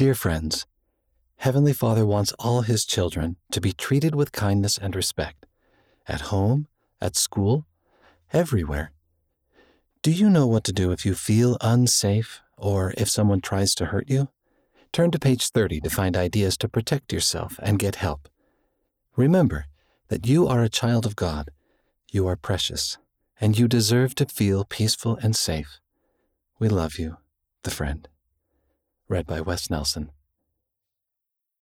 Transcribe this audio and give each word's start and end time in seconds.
Dear 0.00 0.14
friends, 0.14 0.66
Heavenly 1.36 1.74
Father 1.74 2.06
wants 2.06 2.32
all 2.38 2.62
his 2.62 2.86
children 2.86 3.36
to 3.52 3.60
be 3.60 3.74
treated 3.74 4.14
with 4.14 4.32
kindness 4.32 4.78
and 4.78 4.96
respect 4.96 5.44
at 6.08 6.32
home, 6.32 6.68
at 7.02 7.16
school, 7.16 7.66
everywhere. 8.32 8.92
Do 10.00 10.10
you 10.10 10.30
know 10.30 10.46
what 10.46 10.64
to 10.64 10.72
do 10.72 10.90
if 10.90 11.04
you 11.04 11.14
feel 11.14 11.58
unsafe 11.60 12.40
or 12.56 12.94
if 12.96 13.10
someone 13.10 13.42
tries 13.42 13.74
to 13.74 13.92
hurt 13.92 14.08
you? 14.08 14.30
Turn 14.90 15.10
to 15.10 15.18
page 15.18 15.50
30 15.50 15.82
to 15.82 15.90
find 15.90 16.16
ideas 16.16 16.56
to 16.56 16.66
protect 16.66 17.12
yourself 17.12 17.60
and 17.62 17.78
get 17.78 17.96
help. 17.96 18.26
Remember 19.16 19.66
that 20.08 20.26
you 20.26 20.48
are 20.48 20.62
a 20.62 20.70
child 20.70 21.04
of 21.04 21.14
God, 21.14 21.50
you 22.10 22.26
are 22.26 22.36
precious, 22.36 22.96
and 23.38 23.58
you 23.58 23.68
deserve 23.68 24.14
to 24.14 24.24
feel 24.24 24.64
peaceful 24.64 25.18
and 25.22 25.36
safe. 25.36 25.78
We 26.58 26.70
love 26.70 26.98
you, 26.98 27.18
the 27.64 27.70
friend. 27.70 28.08
Read 29.10 29.26
by 29.26 29.40
Wes 29.40 29.68
Nelson. 29.68 30.12